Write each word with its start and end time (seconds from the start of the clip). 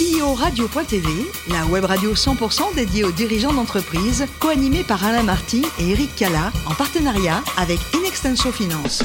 CEO 0.00 0.32
Radio.tv, 0.32 1.08
la 1.50 1.66
web 1.66 1.84
radio 1.84 2.14
100% 2.14 2.74
dédiée 2.74 3.04
aux 3.04 3.12
dirigeants 3.12 3.52
d'entreprise, 3.52 4.24
co-animée 4.38 4.82
par 4.82 5.04
Alain 5.04 5.22
Marty 5.22 5.62
et 5.78 5.90
Eric 5.90 6.16
Cala, 6.16 6.52
en 6.64 6.72
partenariat 6.72 7.42
avec 7.58 7.78
Inextenso 7.94 8.50
Finance. 8.50 9.02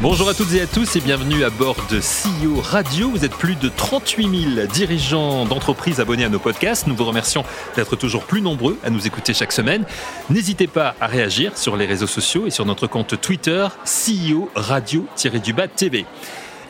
Bonjour 0.00 0.26
à 0.30 0.32
toutes 0.32 0.54
et 0.54 0.62
à 0.62 0.66
tous 0.66 0.96
et 0.96 1.00
bienvenue 1.00 1.44
à 1.44 1.50
bord 1.50 1.76
de 1.90 1.98
CEO 1.98 2.62
Radio. 2.62 3.10
Vous 3.10 3.26
êtes 3.26 3.34
plus 3.34 3.56
de 3.56 3.68
38 3.68 4.54
000 4.54 4.66
dirigeants 4.72 5.44
d'entreprises 5.44 6.00
abonnés 6.00 6.24
à 6.24 6.30
nos 6.30 6.38
podcasts. 6.38 6.86
Nous 6.86 6.96
vous 6.96 7.04
remercions 7.04 7.44
d'être 7.76 7.96
toujours 7.96 8.24
plus 8.24 8.40
nombreux 8.40 8.78
à 8.82 8.88
nous 8.88 9.06
écouter 9.06 9.34
chaque 9.34 9.52
semaine. 9.52 9.84
N'hésitez 10.30 10.66
pas 10.66 10.94
à 10.98 11.08
réagir 11.08 11.58
sur 11.58 11.76
les 11.76 11.84
réseaux 11.84 12.06
sociaux 12.06 12.46
et 12.46 12.50
sur 12.50 12.64
notre 12.64 12.86
compte 12.86 13.20
Twitter 13.20 13.68
CEO 13.84 14.48
Radio-du-Bas 14.54 15.68
TV. 15.68 16.06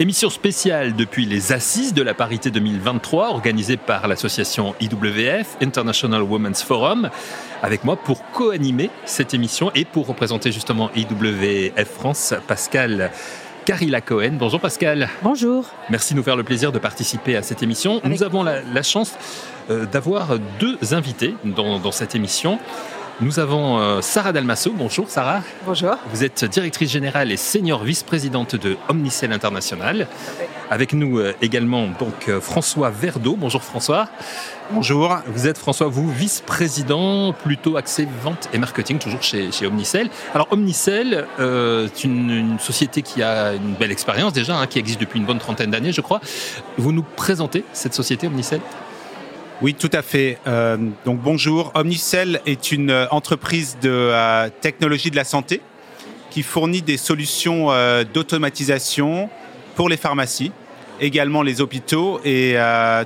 Émission 0.00 0.30
spéciale 0.30 0.94
depuis 0.94 1.26
les 1.26 1.52
Assises 1.52 1.92
de 1.92 2.02
la 2.02 2.14
parité 2.14 2.52
2023 2.52 3.30
organisée 3.30 3.76
par 3.76 4.06
l'association 4.06 4.76
IWF, 4.78 5.56
International 5.60 6.22
Women's 6.22 6.62
Forum, 6.62 7.10
avec 7.62 7.82
moi 7.82 7.96
pour 7.96 8.24
co-animer 8.30 8.90
cette 9.06 9.34
émission 9.34 9.72
et 9.74 9.84
pour 9.84 10.06
représenter 10.06 10.52
justement 10.52 10.92
IWF 10.94 11.88
France, 11.88 12.32
Pascal. 12.46 13.10
Carilla 13.64 14.00
Cohen. 14.00 14.34
Bonjour 14.38 14.60
Pascal. 14.60 15.08
Bonjour. 15.24 15.66
Merci 15.90 16.14
de 16.14 16.18
nous 16.18 16.24
faire 16.24 16.36
le 16.36 16.44
plaisir 16.44 16.70
de 16.70 16.78
participer 16.78 17.34
à 17.34 17.42
cette 17.42 17.64
émission. 17.64 18.00
Nous 18.04 18.22
avons 18.22 18.44
la, 18.44 18.82
chance 18.84 19.16
euh, 19.68 19.84
d'avoir 19.84 20.38
deux 20.60 20.78
invités 20.92 21.34
dans, 21.44 21.80
dans 21.80 21.92
cette 21.92 22.14
émission. 22.14 22.60
Nous 23.20 23.40
avons 23.40 23.80
euh, 23.80 24.00
Sarah 24.00 24.32
Dalmasso. 24.32 24.72
Bonjour 24.72 25.10
Sarah. 25.10 25.42
Bonjour. 25.66 25.96
Vous 26.12 26.22
êtes 26.22 26.44
directrice 26.44 26.88
générale 26.88 27.32
et 27.32 27.36
senior 27.36 27.82
vice-présidente 27.82 28.54
de 28.54 28.76
Omnicell 28.88 29.32
International. 29.32 30.06
Avec 30.70 30.92
nous 30.92 31.18
euh, 31.18 31.34
également 31.42 31.88
donc 31.98 32.28
euh, 32.28 32.40
François 32.40 32.90
Verdeau. 32.90 33.34
Bonjour 33.36 33.64
François. 33.64 34.08
Bonjour. 34.70 35.18
Vous 35.26 35.48
êtes 35.48 35.58
François, 35.58 35.88
vous 35.88 36.08
vice-président 36.12 37.32
plutôt 37.32 37.76
axé 37.76 38.06
vente 38.22 38.48
et 38.52 38.58
marketing, 38.58 38.98
toujours 38.98 39.22
chez, 39.22 39.50
chez 39.50 39.66
Omnicell. 39.66 40.10
Alors 40.32 40.46
Omnicell, 40.52 41.26
euh, 41.40 41.88
c'est 41.92 42.04
une, 42.04 42.58
société 42.60 43.02
qui 43.02 43.22
a 43.22 43.54
une 43.54 43.74
belle 43.74 43.90
expérience 43.90 44.32
déjà, 44.32 44.56
hein, 44.56 44.66
qui 44.68 44.78
existe 44.78 45.00
depuis 45.00 45.18
une 45.18 45.26
bonne 45.26 45.38
trentaine 45.38 45.70
d'années, 45.70 45.92
je 45.92 46.02
crois. 46.02 46.20
Vous 46.76 46.92
nous 46.92 47.04
présentez 47.16 47.64
cette 47.72 47.94
société 47.94 48.28
Omnicell? 48.28 48.60
Oui, 49.60 49.74
tout 49.74 49.90
à 49.92 50.02
fait. 50.02 50.38
Euh, 50.46 50.76
donc 51.04 51.20
bonjour. 51.20 51.72
Omnicell 51.74 52.40
est 52.46 52.70
une 52.70 52.90
euh, 52.90 53.06
entreprise 53.10 53.76
de 53.82 53.90
euh, 53.90 54.48
technologie 54.60 55.10
de 55.10 55.16
la 55.16 55.24
santé 55.24 55.60
qui 56.30 56.44
fournit 56.44 56.80
des 56.80 56.96
solutions 56.96 57.70
d'automatisation 58.12 59.30
pour 59.74 59.88
les 59.88 59.96
pharmacies, 59.96 60.52
également 61.00 61.42
les 61.42 61.62
hôpitaux 61.62 62.20
et 62.22 62.54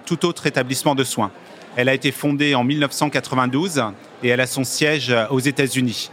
tout 0.05 0.27
autre 0.27 0.48
établissement 0.48 0.97
de 0.97 1.05
soins. 1.05 1.30
Elle 1.77 1.89
a 1.89 1.95
été 1.95 2.11
fondée 2.11 2.56
en 2.56 2.64
1992 2.64 3.84
et 4.25 4.28
elle 4.28 4.41
a 4.41 4.48
son 4.48 4.64
siège 4.64 5.14
aux 5.30 5.39
États-Unis. 5.39 6.11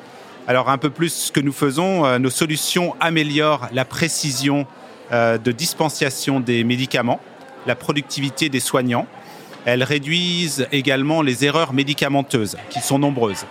Alors 0.48 0.70
un 0.70 0.78
peu 0.78 0.92
plus 0.92 1.12
ce 1.12 1.32
que 1.32 1.40
nous 1.40 1.52
faisons, 1.52 2.20
nos 2.20 2.30
solutions 2.30 2.96
améliorent 3.00 3.70
la 3.74 3.86
précision 3.86 4.68
de 5.12 5.52
dispensation 5.52 6.40
des 6.40 6.64
médicaments, 6.64 7.20
la 7.66 7.76
productivité 7.76 8.50
des 8.50 8.60
soignants 8.60 9.08
elles 9.66 9.84
réduisent 9.84 10.68
également 10.72 11.22
les 11.22 11.46
erreurs 11.46 11.74
médicamenteuses, 11.74 12.58
qui 12.70 12.80
sont 12.82 13.00
nombreuses. 13.00 13.46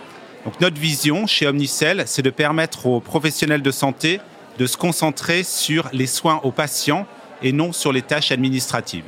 Donc 0.45 0.59
notre 0.61 0.79
vision 0.79 1.27
chez 1.27 1.47
Omnicell, 1.47 2.03
c'est 2.05 2.21
de 2.21 2.29
permettre 2.29 2.85
aux 2.85 2.99
professionnels 2.99 3.61
de 3.61 3.71
santé 3.71 4.19
de 4.57 4.65
se 4.65 4.77
concentrer 4.77 5.43
sur 5.43 5.89
les 5.93 6.07
soins 6.07 6.41
aux 6.43 6.51
patients 6.51 7.05
et 7.41 7.51
non 7.53 7.71
sur 7.71 7.93
les 7.93 8.01
tâches 8.01 8.31
administratives. 8.31 9.05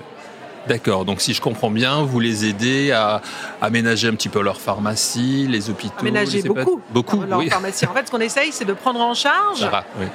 D'accord, 0.68 1.06
donc 1.06 1.22
si 1.22 1.34
je 1.34 1.42
comprends 1.42 1.72
bien, 1.72 2.04
vous 2.04 2.20
les 2.20 2.46
aidez 2.46 2.92
à 2.92 3.22
aménager 3.62 4.08
un 4.08 4.14
petit 4.14 4.30
peu 4.30 4.42
leur 4.42 4.62
pharmacie, 4.62 5.48
les 5.50 5.70
hôpitaux 5.70 5.96
Aménager 6.00 6.44
beaucoup. 6.44 6.82
Beaucoup, 6.92 7.24
leur 7.24 7.44
pharmacie. 7.46 7.86
En 7.88 7.94
fait, 7.94 8.06
ce 8.06 8.12
qu'on 8.12 8.20
essaye, 8.20 8.52
c'est 8.52 8.66
de 8.66 8.74
prendre 8.74 9.02
en 9.02 9.16
charge 9.16 9.68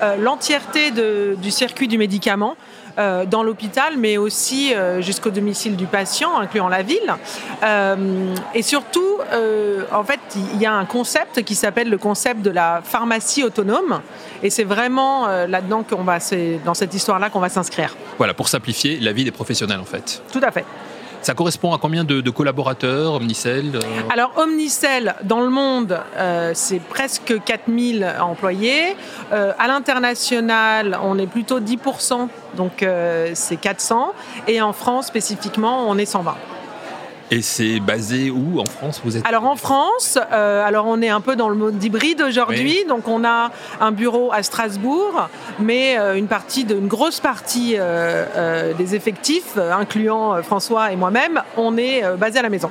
euh, 0.02 0.16
l'entièreté 0.16 0.92
du 0.92 1.50
circuit 1.50 1.88
du 1.88 1.98
médicament. 1.98 2.56
Euh, 2.98 3.26
dans 3.26 3.42
l'hôpital, 3.42 3.98
mais 3.98 4.16
aussi 4.16 4.72
euh, 4.72 5.02
jusqu'au 5.02 5.28
domicile 5.28 5.76
du 5.76 5.84
patient, 5.84 6.38
incluant 6.38 6.68
la 6.68 6.82
ville. 6.82 7.14
Euh, 7.62 8.34
et 8.54 8.62
surtout, 8.62 9.18
en 9.92 10.04
fait, 10.04 10.20
il 10.54 10.60
y 10.60 10.64
a 10.64 10.72
un 10.72 10.86
concept 10.86 11.42
qui 11.42 11.54
s'appelle 11.54 11.90
le 11.90 11.98
concept 11.98 12.40
de 12.40 12.50
la 12.50 12.80
pharmacie 12.82 13.44
autonome. 13.44 14.00
Et 14.42 14.48
c'est 14.48 14.64
vraiment 14.64 15.26
là-dedans 15.26 15.82
qu'on 15.82 16.04
va, 16.04 16.20
c'est 16.20 16.58
dans 16.64 16.74
cette 16.74 16.94
histoire-là 16.94 17.28
qu'on 17.28 17.40
va 17.40 17.48
s'inscrire. 17.48 17.94
Voilà, 18.18 18.32
pour 18.32 18.48
simplifier 18.48 18.98
la 18.98 19.12
vie 19.12 19.24
des 19.24 19.30
professionnels, 19.30 19.80
en 19.80 19.84
fait. 19.84 20.22
Tout 20.32 20.40
à 20.42 20.50
fait. 20.50 20.64
Ça 21.26 21.34
correspond 21.34 21.72
à 21.72 21.78
combien 21.78 22.04
de, 22.04 22.30
collaborateurs, 22.30 23.14
Omnicell 23.14 23.72
euh 23.74 23.80
Alors, 24.10 24.30
Omnicell, 24.36 25.16
dans 25.24 25.40
le 25.40 25.50
monde, 25.50 25.98
euh, 26.16 26.52
c'est 26.54 26.78
presque 26.78 27.42
4000 27.44 28.14
employés. 28.20 28.94
Euh, 29.32 29.52
à 29.58 29.66
l'international, 29.66 30.96
on 31.02 31.18
est 31.18 31.26
plutôt 31.26 31.58
10%, 31.58 32.28
donc 32.56 32.86
c'est 33.34 33.56
400. 33.56 34.12
Et 34.46 34.62
en 34.62 34.72
France, 34.72 35.08
spécifiquement, 35.08 35.90
on 35.90 35.98
est 35.98 36.06
120. 36.06 36.36
Et 37.30 37.42
c'est 37.42 37.80
basé 37.80 38.30
où 38.30 38.60
en 38.60 38.64
France 38.66 39.00
vous 39.04 39.16
êtes 39.16 39.26
Alors 39.26 39.46
en 39.46 39.56
France, 39.56 40.16
euh, 40.32 40.64
alors 40.64 40.86
on 40.86 41.02
est 41.02 41.08
un 41.08 41.20
peu 41.20 41.34
dans 41.34 41.48
le 41.48 41.56
mode 41.56 41.82
hybride 41.82 42.22
aujourd'hui, 42.22 42.84
donc 42.88 43.08
on 43.08 43.24
a 43.24 43.50
un 43.80 43.90
bureau 43.90 44.32
à 44.32 44.44
Strasbourg, 44.44 45.28
mais 45.58 45.98
euh, 45.98 46.14
une 46.14 46.28
partie, 46.28 46.64
de, 46.64 46.76
une 46.76 46.86
grosse 46.86 47.18
partie 47.18 47.74
euh, 47.78 48.74
des 48.74 48.94
effectifs, 48.94 49.58
incluant 49.58 50.40
François 50.42 50.92
et 50.92 50.96
moi-même, 50.96 51.42
on 51.56 51.76
est 51.76 52.04
basé 52.16 52.38
à 52.38 52.42
la 52.42 52.48
maison. 52.48 52.70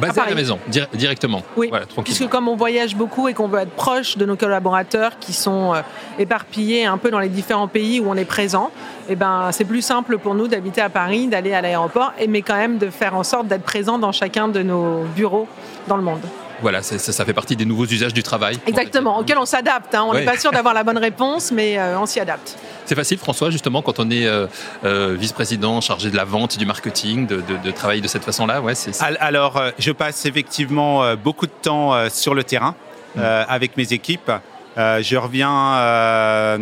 Basé 0.00 0.20
à, 0.20 0.28
la 0.28 0.34
maison, 0.34 0.58
directement. 0.92 1.42
Oui, 1.56 1.70
puisque 2.02 2.28
comme 2.28 2.48
on 2.48 2.56
voyage 2.56 2.96
beaucoup 2.96 3.28
et 3.28 3.34
qu'on 3.34 3.48
veut 3.48 3.60
être 3.60 3.70
proche 3.70 4.16
de 4.16 4.24
nos 4.24 4.36
collaborateurs 4.36 5.18
qui 5.18 5.32
sont 5.32 5.74
éparpillés 6.18 6.84
un 6.84 6.98
peu 6.98 7.10
dans 7.10 7.20
les 7.20 7.28
différents 7.28 7.68
pays 7.68 8.00
où 8.00 8.10
on 8.10 8.16
est 8.16 8.24
présent, 8.24 8.70
eh 9.08 9.16
ben, 9.16 9.50
c'est 9.52 9.64
plus 9.64 9.82
simple 9.82 10.18
pour 10.18 10.34
nous 10.34 10.48
d'habiter 10.48 10.80
à 10.80 10.88
Paris, 10.88 11.28
d'aller 11.28 11.52
à 11.54 11.60
l'aéroport, 11.60 12.12
mais 12.28 12.42
quand 12.42 12.56
même 12.56 12.78
de 12.78 12.90
faire 12.90 13.14
en 13.14 13.22
sorte 13.22 13.46
d'être 13.46 13.62
présent 13.62 13.98
dans 13.98 14.12
chacun 14.12 14.48
de 14.48 14.62
nos 14.62 15.04
bureaux 15.14 15.46
dans 15.88 15.96
le 15.96 16.02
monde. 16.02 16.20
Voilà, 16.62 16.82
ça, 16.82 16.98
ça, 16.98 17.24
fait 17.24 17.32
partie 17.32 17.56
des 17.56 17.64
nouveaux 17.64 17.86
usages 17.86 18.14
du 18.14 18.22
travail. 18.22 18.58
Exactement, 18.66 19.18
auxquels 19.18 19.38
on 19.38 19.44
s'adapte. 19.44 19.94
Hein. 19.94 20.04
On 20.06 20.14
n'est 20.14 20.24
pas 20.24 20.38
sûr 20.38 20.50
d'avoir 20.52 20.74
la 20.74 20.84
bonne 20.84 20.98
réponse, 20.98 21.52
mais 21.52 21.78
euh, 21.78 21.98
on 21.98 22.06
s'y 22.06 22.20
adapte. 22.20 22.56
C'est 22.86 22.94
facile, 22.94 23.18
François, 23.18 23.50
justement, 23.50 23.82
quand 23.82 23.98
on 23.98 24.10
est 24.10 24.26
euh, 24.26 24.46
euh, 24.84 25.16
vice-président 25.18 25.80
chargé 25.80 26.10
de 26.10 26.16
la 26.16 26.24
vente 26.24 26.54
et 26.54 26.58
du 26.58 26.66
marketing, 26.66 27.26
de, 27.26 27.70
travailler 27.70 28.00
de 28.00 28.08
cette 28.08 28.24
façon-là 28.24 28.60
ouais, 28.60 28.74
Alors, 29.20 29.62
je 29.78 29.92
passe 29.92 30.26
effectivement 30.26 31.14
beaucoup 31.16 31.46
de 31.46 31.52
temps 31.62 32.08
sur 32.08 32.34
le 32.34 32.44
terrain 32.44 32.74
mm. 33.16 33.20
avec 33.48 33.76
mes 33.76 33.92
équipes. 33.92 34.30
je 34.76 35.16
reviens 35.16 36.58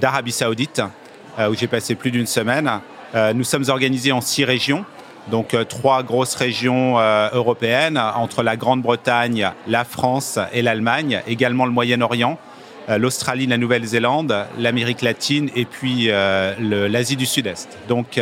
d'Arabie 0.00 0.32
Saoudite 0.32 0.82
euh, 1.38 1.50
où 1.50 1.54
j'ai 1.54 1.66
passé 1.66 1.94
plus 1.94 2.10
d'une 2.10 2.26
semaine. 2.26 2.80
Euh, 3.14 3.34
nous 3.34 3.44
sommes 3.44 3.64
organisés 3.68 4.10
en 4.10 4.22
six 4.22 4.44
régions 4.44 4.86
donc 5.30 5.54
euh, 5.54 5.64
trois 5.64 6.02
grosses 6.02 6.34
régions 6.34 6.98
européennes 7.32 7.98
entre 7.98 8.42
la 8.42 8.56
Grande-Bretagne, 8.56 9.50
la 9.66 9.84
France 9.84 10.38
et 10.52 10.62
l'Allemagne, 10.62 11.22
également 11.26 11.66
le 11.66 11.72
Moyen-Orient, 11.72 12.38
l'Australie, 12.88 13.46
la 13.46 13.58
Nouvelle-Zélande, 13.58 14.46
l'Amérique 14.58 15.02
latine 15.02 15.50
et 15.56 15.64
puis 15.64 16.08
l'Asie 16.08 17.16
du 17.16 17.26
Sud-Est. 17.26 17.78
Donc 17.88 18.20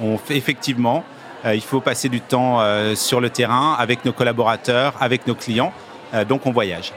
on 0.00 0.18
fait 0.18 0.36
effectivement, 0.36 1.04
il 1.44 1.60
faut 1.60 1.80
passer 1.80 2.08
du 2.08 2.20
temps 2.20 2.60
sur 2.94 3.20
le 3.20 3.30
terrain 3.30 3.74
avec 3.78 4.04
nos 4.04 4.12
collaborateurs, 4.12 4.94
avec 5.00 5.26
nos 5.26 5.34
clients, 5.34 5.72
donc 6.28 6.46
on 6.46 6.52
voyage. 6.52 6.92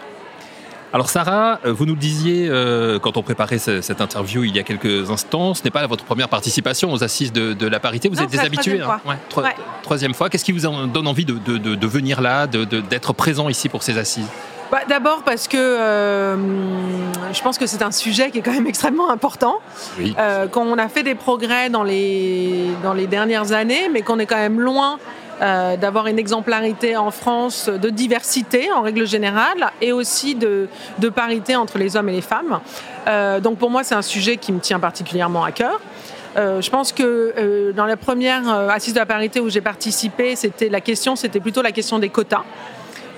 Alors 0.93 1.09
Sarah, 1.09 1.59
euh, 1.65 1.73
vous 1.73 1.85
nous 1.85 1.95
disiez, 1.95 2.47
euh, 2.49 2.97
quand 2.97 3.17
on 3.17 3.23
préparait 3.23 3.57
cette 3.57 3.99
interview 3.99 4.45
il 4.45 4.55
y 4.55 4.59
a 4.59 4.63
quelques 4.63 5.11
instants, 5.11 5.53
ce 5.53 5.63
n'est 5.63 5.69
pas 5.69 5.85
votre 5.85 6.05
première 6.05 6.29
participation 6.29 6.93
aux 6.93 7.03
assises 7.03 7.33
de, 7.33 7.67
la 7.67 7.79
parité, 7.79 8.07
vous 8.07 8.21
êtes 8.21 8.29
des 8.29 8.39
habitués. 8.39 8.79
Troisième, 8.79 8.89
hein. 8.89 9.17
fois. 9.29 9.49
troisième 9.83 10.13
fois. 10.13 10.29
Qu'est-ce 10.29 10.45
qui 10.45 10.53
vous 10.53 10.61
donne 10.61 11.07
envie 11.07 11.25
de, 11.25 11.87
venir 11.87 12.21
là, 12.21 12.47
d'être 12.47 13.13
présent 13.13 13.49
ici 13.49 13.67
pour 13.67 13.83
ces 13.83 13.97
assises? 13.97 14.27
Bah, 14.71 14.79
D'abord 14.87 15.23
parce 15.23 15.47
que 15.47 15.57
euh, 15.57 16.35
je 17.31 17.41
pense 17.41 17.57
que 17.57 17.67
c'est 17.67 17.81
un 17.83 17.91
sujet 17.91 18.31
qui 18.31 18.39
est 18.39 18.41
quand 18.41 18.53
même 18.53 18.67
extrêmement 18.67 19.09
important. 19.09 19.59
Oui. 19.97 20.15
quand 20.51 20.63
on 20.63 20.77
a 20.77 20.87
fait 20.87 21.03
des 21.03 21.15
progrès 21.15 21.69
dans 21.69 21.83
les, 21.83 22.67
dans 22.81 22.93
les 22.93 23.07
dernières 23.07 23.51
années, 23.51 23.89
mais 23.91 24.03
qu'on 24.03 24.19
est 24.19 24.25
quand 24.25 24.37
même 24.37 24.59
loin 24.61 24.99
euh, 25.41 25.77
d'avoir 25.77 26.07
une 26.07 26.17
exemplarité 26.17 26.97
en 26.97 27.11
France 27.11 27.69
de 27.69 27.89
diversité 27.89 28.71
en 28.71 28.81
règle 28.81 29.05
générale 29.05 29.71
et 29.81 29.91
aussi 29.91 30.33
de, 30.33 30.67
parité 31.15 31.55
entre 31.55 31.77
les 31.77 31.95
hommes 31.95 32.09
et 32.09 32.13
les 32.13 32.21
femmes. 32.21 32.59
Euh, 33.07 33.39
donc 33.39 33.57
pour 33.57 33.69
moi, 33.69 33.83
c'est 33.83 33.95
un 33.95 34.01
sujet 34.01 34.37
qui 34.37 34.51
me 34.51 34.59
tient 34.59 34.79
particulièrement 34.79 35.43
à 35.43 35.51
cœur. 35.51 35.79
Euh, 36.37 36.61
je 36.61 36.69
pense 36.69 36.91
que 36.91 37.71
dans 37.75 37.85
la 37.85 37.97
première 37.97 38.49
assise 38.69 38.93
de 38.93 38.99
la 38.99 39.05
parité 39.05 39.39
où 39.39 39.49
j'ai 39.49 39.61
participé, 39.61 40.35
c'était 40.35 40.69
la 40.69 40.81
question, 40.81 41.15
c'était 41.15 41.39
plutôt 41.39 41.61
la 41.61 41.71
question 41.71 41.99
des 41.99 42.09
quotas. 42.09 42.43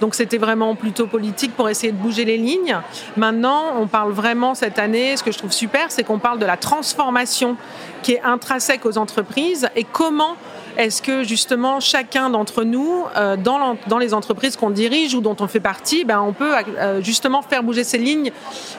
Donc 0.02 0.16
c'était 0.16 0.38
vraiment 0.38 0.76
plutôt 0.76 1.08
politique 1.08 1.56
pour 1.56 1.70
essayer 1.70 1.92
de 1.92 1.98
bouger 1.98 2.26
les 2.26 2.38
lignes. 2.38 2.78
Maintenant, 3.18 3.74
on 3.80 3.88
parle 3.88 4.12
vraiment 4.12 4.56
cette 4.56 4.80
année, 4.80 5.18
ce 5.18 5.24
que 5.24 5.32
je 5.32 5.38
trouve 5.38 5.52
super, 5.52 5.92
c'est 5.92 6.04
qu'on 6.04 6.20
parle 6.20 6.40
de 6.40 6.46
la 6.46 6.58
transformation 6.58 7.58
qui 8.02 8.14
est 8.14 8.22
intrinsèque 8.22 8.86
aux 8.86 8.98
entreprises 8.98 9.70
et 9.76 9.84
comment 9.84 10.36
est-ce 10.78 11.02
que 11.02 11.24
justement 11.24 11.82
chacun 11.82 12.30
d'entre 12.30 12.64
nous, 12.64 13.04
euh, 13.18 13.36
dans, 13.36 13.98
les 14.00 14.14
entreprises 14.14 14.56
qu'on 14.56 14.70
dirige 14.70 15.14
ou 15.14 15.20
dont 15.20 15.36
on 15.40 15.48
fait 15.48 15.60
partie, 15.60 16.06
ben, 16.06 16.22
on 16.22 16.32
peut 16.32 16.54
euh, 16.56 17.02
justement 17.02 17.42
faire 17.42 17.64
bouger 17.64 17.84
ces 17.84 17.98
lignes 17.98 18.32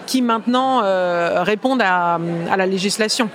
qui 0.06 0.22
maintenant 0.22 0.80
euh, 0.82 1.42
répondent 1.42 1.82
à 1.82 2.18
la 2.56 2.66
législation 2.66 3.28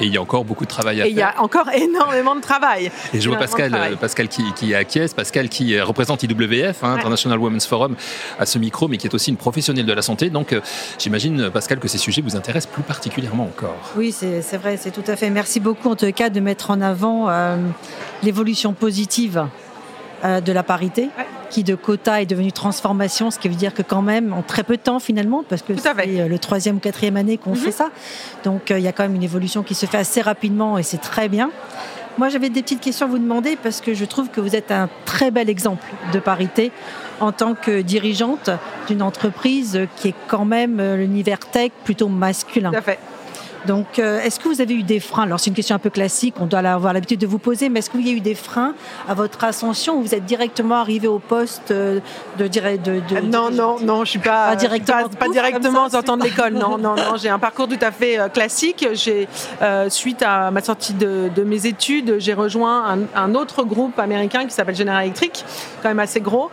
et 0.00 0.06
il 0.06 0.12
y 0.12 0.16
a 0.16 0.22
encore 0.22 0.44
beaucoup 0.44 0.64
de 0.64 0.70
travail 0.70 1.00
à 1.00 1.06
et 1.06 1.14
faire. 1.14 1.16
Il 1.16 1.18
y 1.18 1.22
a 1.22 1.42
encore 1.42 1.68
énormément 1.74 2.34
de 2.34 2.40
travail. 2.40 2.90
Et 3.12 3.20
je 3.20 3.28
vois 3.28 3.38
Pascal, 3.38 3.96
Pascal 4.00 4.28
qui, 4.28 4.52
qui 4.54 4.74
acquiesce, 4.74 5.14
Pascal 5.14 5.48
qui 5.48 5.80
représente 5.80 6.22
IWF, 6.22 6.82
hein, 6.82 6.94
International 6.94 7.38
Women's 7.38 7.66
Forum, 7.66 7.96
à 8.38 8.46
ce 8.46 8.58
micro, 8.58 8.88
mais 8.88 8.96
qui 8.96 9.06
est 9.06 9.14
aussi 9.14 9.30
une 9.30 9.36
professionnelle 9.36 9.86
de 9.86 9.92
la 9.92 10.02
santé. 10.02 10.30
Donc, 10.30 10.52
euh, 10.52 10.60
j'imagine, 10.98 11.50
Pascal, 11.50 11.78
que 11.78 11.88
ces 11.88 11.98
sujets 11.98 12.22
vous 12.22 12.36
intéressent 12.36 12.72
plus 12.72 12.82
particulièrement 12.82 13.44
encore. 13.44 13.76
Oui, 13.96 14.12
c'est 14.12 14.56
vrai, 14.56 14.76
c'est 14.76 14.90
tout 14.90 15.04
à 15.06 15.16
fait. 15.16 15.30
Merci 15.30 15.60
beaucoup, 15.60 15.88
en 15.88 15.96
tout 15.96 16.10
cas, 16.12 16.30
de 16.30 16.40
mettre 16.40 16.70
en 16.70 16.80
avant 16.80 17.28
euh, 17.28 17.56
l'évolution 18.22 18.72
positive 18.72 19.46
euh, 20.24 20.40
de 20.40 20.52
la 20.52 20.62
parité, 20.62 21.08
qui 21.52 21.64
de 21.64 21.74
quota 21.74 22.22
est 22.22 22.26
devenu 22.26 22.50
transformation, 22.50 23.30
ce 23.30 23.38
qui 23.38 23.46
veut 23.48 23.54
dire 23.54 23.74
que 23.74 23.82
quand 23.82 24.00
même, 24.00 24.32
en 24.32 24.40
très 24.42 24.64
peu 24.64 24.78
de 24.78 24.82
temps 24.82 24.98
finalement, 24.98 25.44
parce 25.46 25.60
que 25.60 25.74
c'est 25.76 26.20
euh, 26.20 26.26
le 26.26 26.38
troisième 26.38 26.76
ou 26.76 26.80
quatrième 26.80 27.18
année 27.18 27.36
qu'on 27.36 27.54
fait 27.54 27.66
mhm. 27.66 27.72
ça, 27.72 27.90
donc 28.42 28.70
euh, 28.70 28.78
il 28.78 28.84
y 28.84 28.88
a 28.88 28.92
quand 28.92 29.02
même 29.02 29.14
une 29.14 29.22
évolution 29.22 29.62
qui 29.62 29.74
se 29.74 29.84
fait 29.84 29.98
assez 29.98 30.22
rapidement 30.22 30.78
et 30.78 30.82
c'est 30.82 30.98
très 30.98 31.28
bien. 31.28 31.50
Moi, 32.18 32.30
j'avais 32.30 32.48
des 32.48 32.62
petites 32.62 32.80
questions 32.80 33.06
à 33.06 33.08
vous 33.08 33.18
demander 33.18 33.56
parce 33.62 33.80
que 33.80 33.94
je 33.94 34.04
trouve 34.04 34.28
que 34.28 34.40
vous 34.40 34.56
êtes 34.56 34.70
un 34.70 34.88
très 35.04 35.30
bel 35.30 35.48
exemple 35.48 35.86
de 36.12 36.18
parité 36.18 36.72
en 37.20 37.32
tant 37.32 37.54
que 37.54 37.80
dirigeante 37.80 38.50
d'une 38.86 39.02
entreprise 39.02 39.80
qui 39.96 40.08
est 40.08 40.14
quand 40.28 40.44
même 40.44 40.82
l'univers 40.96 41.38
tech 41.38 41.70
plutôt 41.84 42.08
masculin. 42.08 42.70
Tout 42.70 42.76
à 42.76 42.82
fait. 42.82 42.98
Donc, 43.66 43.98
euh, 43.98 44.20
est-ce 44.20 44.40
que 44.40 44.48
vous 44.48 44.60
avez 44.60 44.74
eu 44.74 44.82
des 44.82 45.00
freins? 45.00 45.24
Alors, 45.24 45.38
c'est 45.38 45.50
une 45.50 45.56
question 45.56 45.76
un 45.76 45.78
peu 45.78 45.90
classique, 45.90 46.34
on 46.40 46.46
doit 46.46 46.60
avoir 46.60 46.92
l'habitude 46.92 47.20
de 47.20 47.26
vous 47.26 47.38
poser, 47.38 47.68
mais 47.68 47.78
est-ce 47.78 47.90
qu'il 47.90 48.06
y 48.06 48.10
a 48.10 48.14
eu 48.14 48.20
des 48.20 48.34
freins 48.34 48.74
à 49.08 49.14
votre 49.14 49.44
ascension 49.44 49.98
ou 49.98 50.02
vous 50.02 50.14
êtes 50.14 50.24
directement 50.24 50.76
arrivé 50.76 51.06
au 51.06 51.18
poste 51.18 51.70
euh, 51.70 52.00
de, 52.38 52.48
de, 52.48 53.00
de, 53.00 53.20
Non, 53.20 53.50
non, 53.50 53.76
non, 53.80 54.04
je 54.04 54.10
suis 54.10 54.18
pas, 54.18 54.50
pas 54.50 54.56
directement, 54.56 55.08
pas, 55.08 55.28
directement 55.28 55.88
sortant 55.88 56.16
de 56.16 56.24
l'école. 56.24 56.54
Non, 56.54 56.78
non, 56.78 56.96
non, 56.96 57.16
j'ai 57.20 57.28
un 57.28 57.38
parcours 57.38 57.68
tout 57.68 57.78
à 57.80 57.92
fait 57.92 58.18
euh, 58.18 58.28
classique. 58.28 58.86
J'ai, 58.92 59.28
suite 59.88 60.22
à 60.22 60.50
ma 60.50 60.60
sortie 60.60 60.94
de, 60.94 61.30
mes 61.44 61.66
études, 61.66 62.16
j'ai 62.18 62.34
rejoint 62.34 62.98
un, 63.14 63.34
autre 63.34 63.64
groupe 63.64 63.98
américain 63.98 64.44
qui 64.44 64.52
s'appelle 64.52 64.76
General 64.76 65.04
Electric, 65.04 65.44
quand 65.82 65.88
même 65.88 65.98
assez 65.98 66.20
gros, 66.20 66.50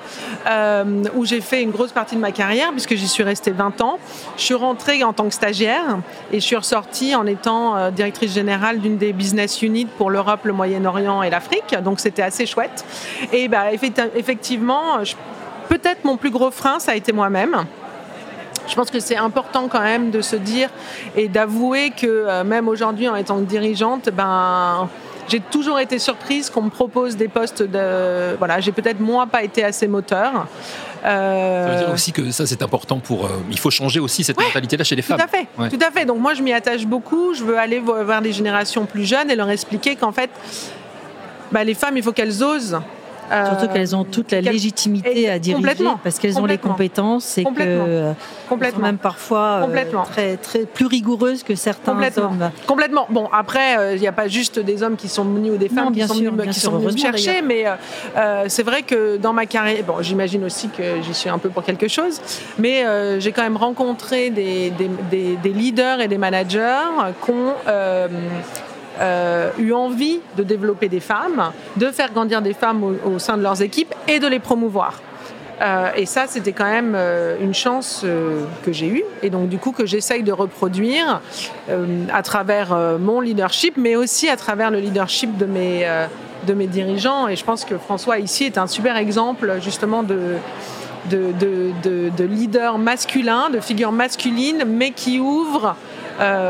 où 1.16 1.26
j'ai 1.26 1.42
fait 1.42 1.62
une 1.62 1.72
grosse 1.72 1.92
partie 1.92 2.16
de 2.16 2.22
ma 2.22 2.32
carrière 2.32 2.72
puisque 2.72 2.96
j'y 2.96 3.08
suis 3.08 3.24
restée 3.24 3.52
20 3.52 3.82
ans. 3.82 4.00
Je 4.38 4.44
suis 4.44 4.54
rentrée 4.54 5.04
en 5.04 5.14
tant 5.14 5.26
que 5.26 5.34
stagiaire 5.34 6.00
et 6.32 6.40
je 6.40 6.46
suis 6.46 6.56
ressortie 6.56 6.99
en 7.16 7.26
étant 7.26 7.76
euh, 7.76 7.92
directrice 7.92 8.34
générale 8.34 8.80
d'une 8.80 8.98
des 8.98 9.14
business 9.14 9.62
units 9.62 9.86
pour 9.86 10.10
l'Europe, 10.10 10.42
le 10.44 10.54
Moyen-Orient 10.54 11.24
et 11.24 11.30
l'Afrique. 11.30 11.76
Donc 11.84 12.00
c'était 12.00 12.22
assez 12.22 12.46
chouette. 12.46 12.86
Et 13.32 13.48
bah, 13.48 13.72
effectivement, 13.72 15.00
peut-être 15.70 16.04
mon 16.04 16.18
plus 16.18 16.30
gros 16.30 16.52
frein, 16.52 16.80
ça 16.80 16.92
a 16.92 16.96
été 16.96 17.12
moi-même. 17.12 17.66
Je 18.68 18.76
pense 18.76 18.92
que 18.92 19.00
c'est 19.00 19.18
important 19.18 19.68
quand 19.68 19.82
même 19.82 20.12
de 20.12 20.22
se 20.22 20.36
dire 20.36 20.70
et 21.16 21.28
d'avouer 21.28 21.92
que 21.92 22.06
euh, 22.06 22.44
même 22.44 22.68
aujourd'hui 22.68 23.08
en 23.08 23.16
étant 23.16 23.40
dirigeante, 23.40 24.10
ben 24.14 24.88
j'ai 25.30 25.40
toujours 25.40 25.80
été 25.80 26.00
surprise 26.00 26.50
qu'on 26.50 26.64
me 26.64 26.70
propose 26.70 27.16
des 27.16 27.28
postes 27.28 27.64
de. 27.64 28.36
Voilà, 28.38 28.60
j'ai 28.60 28.72
peut-être 28.72 29.00
moi 29.00 29.28
pas 29.28 29.44
été 29.44 29.64
assez 29.64 29.88
moteur. 29.88 30.48
Euh... 31.06 31.68
Ça 31.68 31.74
veut 31.74 31.86
dire 31.86 31.94
aussi 31.94 32.12
que 32.12 32.32
ça 32.32 32.46
c'est 32.46 32.62
important 32.62 33.00
pour. 33.00 33.26
Euh, 33.26 33.30
il 33.50 33.60
faut 33.60 33.70
changer 33.70 34.00
aussi 34.00 34.24
cette 34.24 34.40
mentalité-là 34.40 34.84
chez 34.84 34.96
les 34.96 35.02
femmes. 35.02 35.18
Tout 35.18 35.24
à 35.24 35.28
fait. 35.28 35.48
Tout 35.70 35.86
à 35.86 35.92
fait. 35.92 36.06
Donc 36.06 36.20
moi 36.20 36.34
je 36.34 36.42
m'y 36.42 36.52
attache 36.52 36.86
beaucoup. 36.86 37.34
Je 37.34 37.44
veux 37.44 37.58
aller 37.58 37.80
voir 37.80 38.22
des 38.22 38.34
générations 38.34 38.86
plus 38.86 39.06
jeunes 39.06 39.30
et 39.32 39.36
leur 39.36 39.50
expliquer 39.50 39.96
qu'en 39.96 40.12
fait, 40.12 40.30
bah, 41.52 41.64
les 41.64 41.76
femmes 41.76 41.98
il 41.98 42.04
faut 42.04 42.12
qu'elles 42.12 42.44
osent 42.44 42.80
Surtout 43.30 43.66
euh, 43.66 43.74
qu'elles 43.74 43.96
ont 43.96 44.04
toute 44.04 44.32
la 44.32 44.42
légitimité 44.42 45.30
à 45.30 45.40
diriger 45.40 45.76
parce 46.04 46.20
qu'elles 46.20 46.40
ont 46.40 46.46
les 46.46 46.58
compétences 46.58 47.38
et 47.38 47.44
que 47.44 48.14
complètement. 48.48 48.82
même 48.82 48.98
parfois 48.98 49.68
euh, 49.70 50.04
très, 50.06 50.38
très 50.38 50.60
plus 50.66 50.86
rigoureuses 50.86 51.44
que 51.44 51.56
certains 51.56 52.00
hommes. 52.18 52.50
Complètement. 52.66 53.08
Bon, 53.10 53.30
après, 53.32 53.78
euh, 53.78 53.96
il 53.96 54.02
n'y 54.02 54.08
a 54.08 54.12
pas 54.12 54.28
juste 54.28 54.60
des 54.60 54.84
hommes 54.84 54.96
qui 54.96 55.08
sont 55.08 55.26
venus 55.26 55.54
ou 55.54 55.58
des 55.58 55.70
femmes 55.70 55.92
qui 55.92 56.06
sont 56.06 56.14
venus, 56.14 56.50
qui 56.52 56.60
sont 56.60 56.98
chercher, 56.98 57.42
mais 57.42 57.66
c'est 58.48 58.64
vrai 58.64 58.84
que 58.84 59.18
dans 59.18 59.34
ma 59.34 59.46
carrière, 59.46 59.84
bon, 59.86 60.02
j'imagine 60.02 60.44
aussi 60.46 60.70
que 60.70 61.02
j'y 61.02 61.14
suis 61.14 61.30
un 61.30 61.38
peu 61.38 61.50
pour 61.50 61.64
quelque 61.64 61.88
chose, 61.88 62.22
mais 62.58 62.86
j'ai 63.20 63.32
quand 63.32 63.44
même 63.44 63.58
rencontré 63.58 64.30
des, 64.30 64.72
des, 64.72 65.38
des, 65.38 65.50
leaders 65.50 66.02
et 66.02 66.08
des 66.08 66.18
managers 66.18 66.90
qui 67.24 67.32
ont 67.32 67.54
euh, 67.68 68.08
eu 69.58 69.72
envie 69.74 70.20
de 70.38 70.44
développer 70.44 70.90
des 70.90 71.00
femmes, 71.00 71.52
de 71.78 71.88
faire 71.88 72.12
grandir 72.12 72.42
des 72.42 72.54
femmes 72.54 72.84
au, 72.84 73.20
sein 73.20 73.38
de 73.38 73.44
leurs 73.44 73.62
équipes 73.62 73.94
et 74.08 74.20
de 74.20 74.28
les 74.28 74.40
promouvoir. 74.40 75.02
Euh, 75.62 75.90
et 75.96 76.06
ça, 76.06 76.26
c'était 76.28 76.54
quand 76.54 76.70
même 76.70 76.94
euh, 76.96 77.36
une 77.42 77.54
chance 77.54 78.06
que 78.64 78.72
j'ai 78.72 78.88
eue, 78.88 79.04
et 79.22 79.30
donc 79.30 79.50
du 79.50 79.58
coup 79.58 79.72
que 79.72 79.86
j'essaye 79.86 80.24
de 80.24 80.32
reproduire 80.32 81.22
à 82.14 82.24
travers 82.24 82.76
mon 83.00 83.20
leadership, 83.20 83.76
mais 83.78 83.96
aussi 83.96 84.30
à 84.30 84.38
travers 84.38 84.72
le 84.72 84.80
leadership 84.80 85.38
de 85.38 85.46
mes, 85.46 85.86
de 86.48 86.54
mes 86.54 86.68
dirigeants. 86.68 87.28
Et 87.28 87.36
je 87.36 87.44
pense 87.44 87.66
que 87.66 87.78
François 87.78 88.20
ici 88.20 88.46
est 88.46 88.58
un 88.58 88.68
super 88.68 88.98
exemple 88.98 89.58
justement 89.62 90.04
de, 90.04 90.38
de, 91.10 91.32
de, 91.40 92.10
de 92.10 92.24
leader 92.24 92.78
masculin, 92.78 93.50
de 93.50 93.60
figure 93.60 93.92
masculine, 93.92 94.64
mais 94.68 94.92
qui 94.92 95.20
ouvre 95.20 95.68
euh, 95.68 95.74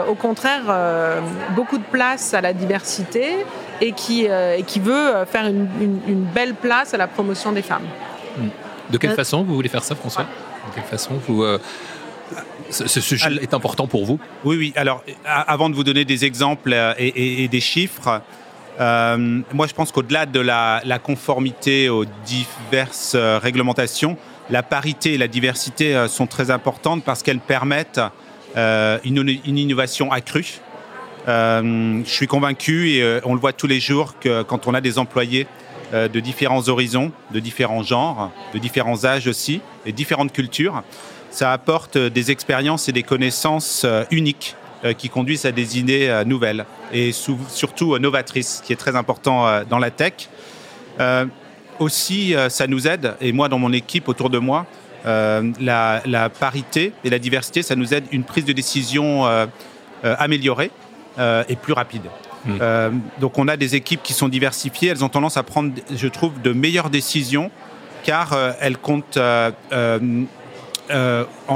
au 0.08 0.16
contraire 0.16 0.64
euh, 0.68 1.22
beaucoup 1.56 1.78
de 1.78 1.84
place 1.84 2.34
à 2.34 2.42
la 2.42 2.54
diversité 2.54 3.46
et 3.82 3.92
qui, 3.92 4.28
euh, 4.28 4.62
qui 4.64 4.80
veut 4.80 5.26
faire 5.26 5.48
une, 5.48 6.26
belle 6.34 6.56
place 6.56 6.94
à 6.94 6.98
la 6.98 7.08
promotion 7.08 7.52
des 7.52 7.62
femmes. 7.62 7.86
De 8.90 8.98
quelle 8.98 9.14
façon 9.14 9.44
vous 9.44 9.56
voulez 9.56 9.70
faire 9.70 9.84
ça, 9.84 9.96
François? 9.96 10.24
De 10.24 10.76
quelle 10.76 10.84
façon 10.84 11.20
vous 11.28 11.46
ce, 12.70 13.00
sujet 13.00 13.30
est 13.42 13.54
important 13.54 13.88
pour 13.88 14.06
vous? 14.06 14.20
Oui, 14.44 14.58
oui. 14.58 14.74
Alors, 14.76 15.04
avant 15.26 15.70
de 15.70 15.76
vous 15.76 15.84
donner 15.84 16.06
des 16.06 16.26
exemples 16.26 16.76
et, 16.98 17.48
des 17.48 17.60
chiffres, 17.60 18.22
moi, 18.80 19.68
je 19.68 19.74
pense 19.74 19.92
qu'au-delà 19.92 20.26
de 20.26 20.40
la, 20.40 21.00
conformité 21.04 21.90
aux 21.90 22.06
diverses 22.26 23.16
réglementations, 23.16 24.18
la 24.50 24.64
parité 24.64 25.14
et 25.14 25.18
la 25.18 25.28
diversité 25.28 26.08
sont 26.08 26.26
très 26.26 26.50
importantes 26.50 27.04
parce 27.04 27.22
qu'elles 27.22 27.40
permettent 27.40 28.02
euh, 28.58 28.98
une, 29.04 29.58
innovation 29.58 30.12
accrue. 30.12 30.60
Euh, 31.28 32.02
je 32.04 32.10
suis 32.10 32.28
convaincu, 32.28 32.92
et 32.92 33.04
euh, 33.04 33.20
on 33.24 33.34
le 33.34 33.40
voit 33.40 33.54
tous 33.54 33.68
les 33.68 33.80
jours, 33.80 34.16
que 34.20 34.42
quand 34.44 34.68
on 34.68 34.74
a 34.74 34.82
des 34.82 34.98
employés 34.98 35.48
de 35.92 36.20
différents 36.20 36.70
horizons, 36.70 37.12
de 37.32 37.40
différents 37.40 37.82
genres, 37.82 38.32
de 38.54 38.60
différents 38.60 39.06
âges 39.06 39.26
aussi, 39.26 39.60
et 39.88 39.92
différentes 39.92 40.32
cultures, 40.32 40.84
ça 41.32 41.52
apporte 41.52 41.98
des 41.98 42.30
expériences 42.30 42.90
et 42.90 42.92
des 42.92 43.02
connaissances 43.02 43.88
uniques 44.12 44.56
qui 45.00 45.10
conduisent 45.10 45.48
à 45.48 45.52
des 45.52 45.80
idées 45.80 46.22
nouvelles 46.28 46.68
et 46.94 47.12
surtout 47.12 47.98
novatrices, 47.98 48.62
qui 48.64 48.72
est 48.72 48.76
très 48.76 48.96
important 48.96 49.64
dans 49.68 49.80
la 49.80 49.90
tech. 49.90 50.30
aussi, 51.80 52.36
ça 52.50 52.68
nous 52.68 52.88
aide, 52.88 53.16
et 53.20 53.32
moi 53.32 53.50
dans 53.50 53.58
mon 53.58 53.74
équipe 53.74 54.08
autour 54.10 54.30
de 54.30 54.38
moi, 54.38 54.68
euh, 55.06 55.52
la, 55.60 56.30
parité 56.30 56.94
et 57.04 57.10
la 57.10 57.20
diversité, 57.20 57.62
ça 57.62 57.76
nous 57.76 57.94
aide 57.94 58.06
une 58.12 58.24
prise 58.24 58.46
de 58.46 58.54
décision 58.54 59.26
euh, 59.26 59.46
euh, 60.04 60.16
améliorée 60.20 60.72
et 61.50 61.58
plus 61.58 61.74
rapide. 61.74 62.04
Hmm. 62.46 62.58
donc 63.20 63.38
on 63.38 63.50
a 63.50 63.58
des 63.58 63.76
équipes 63.76 64.02
qui 64.02 64.14
sont 64.14 64.30
diversifiées, 64.30 64.88
elles 64.88 65.04
ont 65.04 65.10
tendance 65.10 65.36
à 65.36 65.44
prendre, 65.44 65.74
je 65.94 66.08
trouve, 66.08 66.42
de 66.42 66.54
meilleures 66.54 66.90
décisions 66.90 67.52
car 68.04 68.34
elles 68.62 68.78
comptent 68.78 69.20
en 69.20 69.58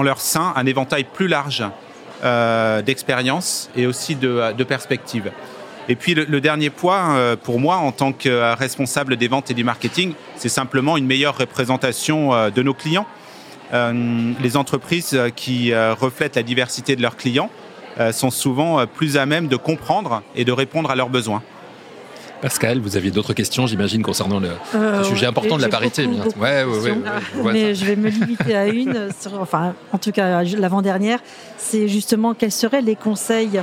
leur 0.03 0.19
sein 0.19 0.51
un 0.57 0.65
éventail 0.65 1.05
plus 1.05 1.29
large 1.29 1.63
d'expériences 2.83 3.69
et 3.77 3.88
aussi 3.88 4.15
de, 4.15 4.63
perspectives. 4.65 5.31
Et 5.88 5.95
puis 5.95 6.13
le, 6.13 6.41
dernier 6.41 6.69
point, 6.69 7.38
pour 7.41 7.62
moi, 7.62 7.77
en 7.77 7.93
tant 7.93 8.12
que 8.12 8.53
responsable 8.55 9.15
des 9.15 9.29
ventes 9.29 9.50
et 9.50 9.53
du 9.53 9.63
marketing, 9.63 10.12
c'est 10.35 10.50
simplement 10.50 10.97
une 10.97 11.05
meilleure 11.05 11.38
représentation 11.38 12.50
de 12.50 12.62
nos 12.62 12.73
clients. 12.73 13.07
Euh, 13.74 14.34
les 14.39 14.56
entreprises 14.56 15.13
euh, 15.13 15.30
qui 15.30 15.74
euh, 15.74 15.94
reflètent 15.94 16.36
la 16.36 16.44
diversité 16.44 16.96
de 16.96 17.01
leurs 17.01 17.18
clients 17.18 17.50
sont 18.12 18.32
souvent 18.32 18.88
plus 18.88 19.18
à 19.18 19.27
même 19.27 19.48
de 19.48 19.56
comprendre 19.56 20.24
et 20.36 20.46
de 20.46 20.51
répondre 20.51 20.89
à 20.89 20.96
leurs 20.96 21.10
besoins. 21.10 21.44
Pascal, 22.42 22.80
vous 22.80 22.98
aviez 22.98 23.12
d'autres 23.12 23.34
questions, 23.34 23.68
j'imagine, 23.68 24.01
concernant 24.01 24.39
le, 24.39 24.50
sujet 25.03 25.27
important 25.27 25.58
de 25.58 25.62
la 25.62 25.70
parité. 25.70 26.08
Bien. 26.08 26.24
Ouais, 26.39 26.63
ouais, 26.63 27.53
Mais 27.53 27.75
je 27.75 27.86
vais 27.86 27.96
me 27.96 28.10
limiter 28.10 28.56
à 28.56 28.65
une, 28.65 29.10
enfin, 29.39 29.75
en 29.92 30.00
tout 30.00 30.12
cas, 30.12 30.42
l'avant-dernière. 30.44 31.20
C'est 31.60 31.88
justement 31.88 32.34
quels 32.34 32.51
seraient 32.51 32.82
les 32.82 32.96
conseils 32.96 33.62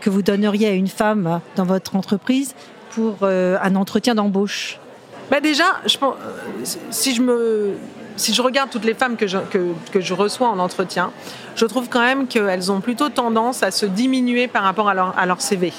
que 0.00 0.10
vous 0.10 0.22
donneriez 0.22 0.68
à 0.68 0.74
une 0.74 0.86
femme 0.86 1.40
dans 1.56 1.64
votre 1.64 1.96
entreprise 1.96 2.54
pour 2.90 3.24
un 3.24 3.74
entretien 3.74 4.14
d'embauche? 4.14 4.78
Bah 5.28 5.40
Déjà, 5.40 5.64
je 5.86 5.98
pense, 5.98 6.14
si 6.90 7.16
je 7.16 7.22
me 7.22 7.74
si 8.16 8.34
je 8.34 8.42
regarde 8.42 8.70
toutes 8.70 8.84
les 8.84 8.94
femmes 8.94 9.16
que 9.16 9.26
je, 9.26 9.38
que, 9.38 10.00
je 10.00 10.14
reçois 10.14 10.48
en 10.48 10.58
entretien, 10.58 11.10
je 11.56 11.66
trouve 11.66 11.88
quand 11.88 12.00
même 12.00 12.26
qu'elles 12.26 12.70
ont 12.72 12.80
plutôt 12.80 13.08
tendance 13.08 13.62
à 13.62 13.70
se 13.70 13.86
diminuer 13.86 14.48
par 14.48 14.62
rapport 14.62 14.88
à 14.88 14.94
leur, 14.94 15.18
à 15.18 15.26
leur 15.26 15.40
CV. 15.40 15.72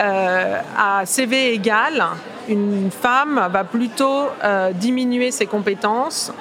Euh, 0.00 0.60
à 0.76 1.06
CV 1.06 1.52
égal, 1.52 2.04
une 2.48 2.90
femme 2.90 3.48
va 3.50 3.64
plutôt 3.64 4.28
euh, 4.42 4.72
diminuer 4.72 5.30
ses 5.30 5.46
compétences 5.46 6.32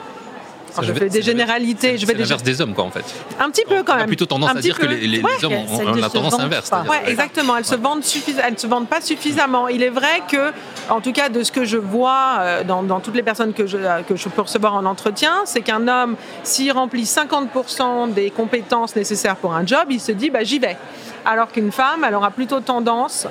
je 0.82 0.94
fais 0.94 1.10
des 1.10 1.22
généralités. 1.22 1.96
Vais 1.96 2.14
l'inverse 2.14 2.44
des 2.44 2.62
hommes, 2.62 2.74
quoi, 2.74 2.86
en 2.86 2.92
fait. 2.92 3.06
Un 3.40 3.50
petit 3.50 3.64
peu, 3.68 3.84
quand 3.84 3.94
même. 3.94 4.02
On 4.02 4.06
a 4.06 4.08
plutôt 4.08 4.26
tendance 4.26 4.52
à 4.52 4.60
dire 4.60 4.78
que 4.78 4.86
les, 4.86 5.22
hommes 5.44 5.54
ont, 5.54 5.96
la 5.96 6.10
tendance 6.10 6.40
inverse. 6.40 6.72
Oui, 6.90 6.98
exactement. 7.08 7.56
Elles 7.58 7.64
ne 7.64 8.58
se 8.58 8.68
vendent 8.68 8.88
pas 8.88 9.02
suffisamment. 9.02 9.68
Il 9.68 9.84
est 9.84 9.90
vrai 9.90 10.22
que, 10.30 10.52
en 10.90 11.02
tout 11.02 11.12
cas, 11.12 11.30
de 11.30 11.44
ce 11.44 11.52
que 11.52 11.66
je 11.66 11.78
vois 11.78 12.38
euh, 12.40 12.64
dans, 12.64 13.00
toutes 13.00 13.16
les 13.16 13.24
personnes 13.24 13.54
que 13.54 13.68
je, 13.68 13.78
que 14.08 14.16
je 14.16 14.30
peux 14.30 14.42
recevoir 14.42 14.76
en 14.76 14.86
entretien, 14.86 15.42
c'est 15.46 15.62
qu'un 15.62 15.88
homme, 15.88 16.16
s'il 16.44 16.72
remplit 16.72 17.04
50% 17.04 18.14
des 18.14 18.32
compétences 18.32 18.96
nécessaires 18.96 19.36
pour 19.36 19.54
un 19.54 19.66
job, 19.66 19.86
il 19.90 20.00
se 20.00 20.12
dit, 20.12 20.30
bah, 20.30 20.44
j'y 20.44 20.60
vais. 20.60 20.78
Alors 21.26 21.52
qu'une 21.52 21.72
femme, 21.72 22.06
elle 22.08 22.16
aura 22.16 22.32
plutôt 22.32 22.60
tendance 22.60 23.28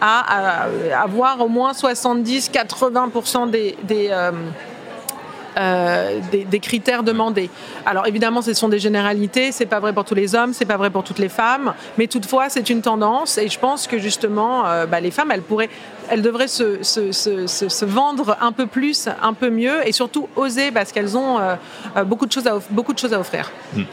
à, 0.00 0.66
avoir 1.02 1.40
au 1.40 1.48
moins 1.48 1.72
70-80% 1.72 3.50
des, 3.50 3.76
des 3.82 4.08
euh, 4.10 4.30
euh, 5.58 6.20
des, 6.30 6.60
critères 6.60 7.02
demandés. 7.02 7.48
Alors 7.86 8.06
évidemment, 8.06 8.42
ce 8.42 8.52
sont 8.52 8.68
des 8.68 8.78
généralités, 8.78 9.52
c'est 9.52 9.64
pas 9.64 9.80
vrai 9.80 9.94
pour 9.94 10.04
tous 10.04 10.14
les 10.14 10.34
hommes, 10.34 10.52
c'est 10.52 10.66
pas 10.66 10.76
vrai 10.76 10.90
pour 10.90 11.02
toutes 11.02 11.18
les 11.18 11.30
femmes, 11.30 11.72
mais 11.96 12.08
toutefois, 12.08 12.50
c'est 12.50 12.68
une 12.68 12.82
tendance 12.82 13.38
et 13.38 13.48
je 13.48 13.58
pense 13.58 13.86
que 13.86 13.98
justement, 13.98 14.66
euh, 14.66 14.84
bah, 14.84 15.00
les 15.00 15.10
femmes, 15.10 15.30
elles 15.30 15.40
pourraient, 15.40 15.70
elles 16.10 16.20
devraient 16.20 16.48
se, 16.48 16.82
se, 16.82 17.10
se, 17.10 17.84
vendre 17.86 18.36
un 18.42 18.52
peu 18.52 18.66
plus, 18.66 19.08
un 19.22 19.32
peu 19.32 19.48
mieux 19.48 19.86
et 19.88 19.92
surtout 19.92 20.28
oser 20.36 20.70
parce 20.72 20.92
qu'elles 20.92 21.16
ont 21.16 21.38
euh, 21.38 21.54
beaucoup, 22.04 22.26
de 22.26 22.32
choses 22.32 22.46
à 22.46 22.58
beaucoup 22.70 22.92
de 22.92 22.98
choses 22.98 23.14
à 23.14 23.20
offrir. 23.20 23.50
Hmm. 23.74 23.84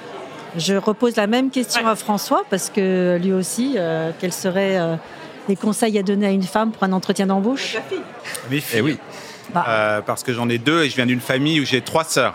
Je 0.58 0.76
repose 0.76 1.16
la 1.16 1.28
même 1.28 1.50
question 1.50 1.88
à 1.88 1.96
François 1.96 2.44
parce 2.50 2.70
que 2.70 3.18
lui 3.24 3.32
aussi, 3.32 3.78
quels 4.20 4.34
seraient 4.34 4.98
les 5.48 5.56
conseils 5.56 5.98
à 5.98 6.04
donner 6.04 6.28
à 6.28 6.32
une 6.32 6.44
femme 6.44 6.72
pour 6.72 6.84
un 6.84 6.92
entretien 6.92 7.26
d'embauche? 7.26 7.78
Oui, 8.52 8.64
eh 8.74 8.82
oui. 8.82 9.00
Bah. 9.54 9.66
Euh, 9.68 10.02
parce 10.02 10.24
que 10.24 10.34
j'en 10.34 10.50
ai 10.50 10.58
deux 10.58 10.84
et 10.84 10.90
je 10.90 10.96
viens 10.96 11.06
d'une 11.06 11.20
famille 11.20 11.60
où 11.60 11.66
j'ai 11.66 11.82
trois 11.82 12.04
sœurs. 12.04 12.34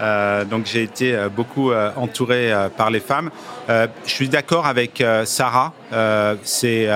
Euh, 0.00 0.44
donc 0.44 0.66
j'ai 0.66 0.82
été 0.82 1.14
euh, 1.14 1.30
beaucoup 1.30 1.72
entouré 1.72 2.52
par 2.76 2.90
les 2.90 3.00
femmes. 3.00 3.30
je 3.68 3.88
suis 4.06 4.28
d'accord 4.28 4.66
avec 4.66 5.02
Sarah, 5.24 5.72
c'est 6.42 6.88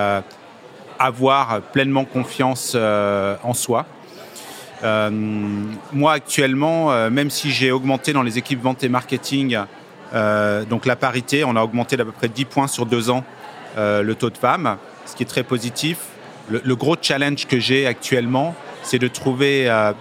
avoir 0.98 1.60
pleinement 1.72 2.04
confiance 2.04 2.74
en 2.74 3.54
soi. 3.54 3.86
moi 4.82 6.12
actuellement, 6.12 7.10
même 7.10 7.30
si 7.30 7.50
j'ai 7.50 7.72
augmenté 7.72 8.12
dans 8.12 8.22
les 8.22 8.38
équipes 8.38 8.62
vente 8.62 8.84
et 8.84 8.88
marketing, 8.88 9.58
donc 10.68 10.86
la 10.86 10.96
parité, 10.96 11.44
on 11.44 11.56
a 11.56 11.62
augmenté 11.62 11.96
d'à 11.96 12.04
peu 12.04 12.12
près 12.12 12.28
10 12.28 12.44
points 12.44 12.66
sur 12.66 12.86
deux 12.86 13.08
ans 13.08 13.24
le 13.76 14.12
taux 14.12 14.30
de 14.30 14.38
femmes, 14.38 14.76
ce 15.06 15.16
qui 15.16 15.22
est 15.22 15.26
très 15.26 15.44
positif. 15.44 15.98
le 16.50 16.76
gros 16.76 16.96
challenge 17.00 17.46
que 17.46 17.58
j'ai 17.58 17.86
actuellement, 17.86 18.54
c'est 18.84 18.98
de 18.98 19.08
trouver 19.08 19.68
euh, 19.68 19.92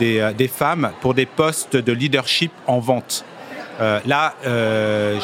euh, 0.00 0.32
des, 0.32 0.48
femmes 0.48 0.92
pour 1.00 1.14
des 1.14 1.26
postes 1.26 1.76
de 1.76 1.92
leadership 1.92 2.52
en 2.66 2.78
vente. 2.78 3.24
Euh, 3.80 4.00
là, 4.06 4.34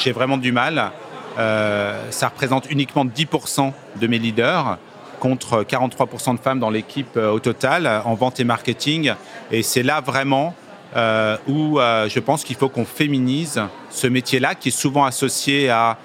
j'ai 0.03 0.13
vraiment 0.13 0.39
du 0.39 0.53
mal. 0.53 0.91
ça 1.37 2.29
représente 2.29 2.71
uniquement 2.71 3.05
10% 3.05 3.73
de 4.01 4.07
mes 4.07 4.19
leaders 4.19 4.79
contre 5.21 5.63
43% 5.63 6.37
de 6.37 6.41
femmes 6.41 6.59
dans 6.59 6.71
l'équipe 6.71 7.17
au 7.17 7.39
total 7.39 7.87
en 8.05 8.15
vente 8.15 8.41
et 8.41 8.45
marketing. 8.45 9.13
Et 9.53 9.63
c'est 9.63 9.85
là 9.85 10.01
vraiment 10.01 10.55
où 11.49 11.79
je 11.79 12.19
pense 12.19 12.45
qu'il 12.45 12.57
faut 12.57 12.69
qu'on 12.69 12.85
féminise 12.85 13.63
ce 13.91 14.07
métier-là 14.07 14.55
qui 14.55 14.69
est 14.69 14.79
souvent 14.79 15.05
associé 15.05 15.71
à 15.71 15.97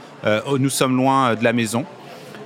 nous 0.60 0.70
sommes 0.70 0.96
loin 0.96 1.36
de 1.36 1.44
la 1.44 1.52
maison. 1.52 1.86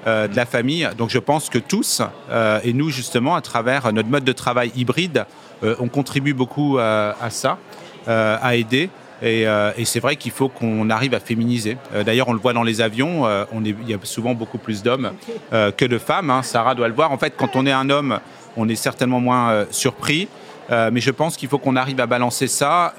Euh, 0.07 0.27
de 0.27 0.35
la 0.35 0.47
famille. 0.47 0.89
Donc 0.97 1.11
je 1.11 1.19
pense 1.19 1.47
que 1.47 1.59
tous, 1.59 2.01
euh, 2.31 2.59
et 2.63 2.73
nous 2.73 2.89
justement, 2.89 3.35
à 3.35 3.41
travers 3.41 3.93
notre 3.93 4.09
mode 4.09 4.23
de 4.23 4.31
travail 4.31 4.71
hybride, 4.75 5.27
euh, 5.63 5.75
on 5.77 5.89
contribue 5.89 6.33
beaucoup 6.33 6.79
à 6.79 7.29
ça, 7.29 7.59
à 8.07 8.55
aider. 8.55 8.89
Et, 9.21 9.45
c'est 9.85 9.99
vrai 9.99 10.15
qu'il 10.15 10.31
faut 10.31 10.49
qu'on 10.49 10.89
arrive 10.89 11.13
à 11.13 11.19
féminiser. 11.19 11.77
D'ailleurs, 12.03 12.29
on 12.29 12.33
le 12.33 12.39
voit 12.39 12.53
dans 12.53 12.63
les 12.63 12.81
avions, 12.81 13.25
on 13.51 13.63
est, 13.63 13.75
il 13.83 13.89
y 13.89 13.93
a 13.93 13.97
souvent 14.01 14.33
beaucoup 14.33 14.57
plus 14.57 14.81
d'hommes 14.81 15.11
que 15.51 15.85
de 15.85 15.97
femmes. 15.99 16.31
Hein. 16.31 16.41
Sarah 16.41 16.73
doit 16.73 16.87
le 16.87 16.95
voir. 16.95 17.11
En 17.11 17.19
fait, 17.19 17.35
quand 17.37 17.55
on 17.55 17.67
est 17.67 17.71
un 17.71 17.91
homme, 17.91 18.19
on 18.57 18.67
est 18.67 18.75
certainement 18.75 19.19
moins 19.19 19.67
surpris. 19.69 20.27
mais 20.69 20.99
je 20.99 21.11
pense 21.11 21.37
qu'il 21.37 21.49
faut 21.49 21.59
qu'on 21.59 21.75
arrive 21.75 21.99
à 21.99 22.07
balancer 22.07 22.47
ça. 22.47 22.95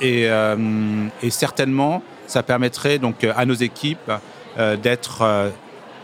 Et, 0.00 0.30
et, 1.22 1.30
certainement, 1.30 2.02
ça 2.26 2.42
permettrait 2.42 2.98
donc 2.98 3.24
à 3.24 3.44
nos 3.44 3.54
équipes 3.54 4.10
d'être 4.82 5.52